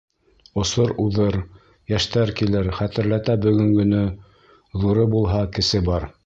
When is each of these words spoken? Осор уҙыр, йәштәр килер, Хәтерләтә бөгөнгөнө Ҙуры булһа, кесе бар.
Осор 0.61 0.93
уҙыр, 1.03 1.35
йәштәр 1.93 2.31
килер, 2.39 2.71
Хәтерләтә 2.79 3.37
бөгөнгөнө 3.45 4.01
Ҙуры 4.87 5.07
булһа, 5.15 5.45
кесе 5.61 5.85
бар. 5.93 6.11